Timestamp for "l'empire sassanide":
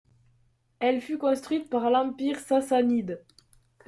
1.91-3.21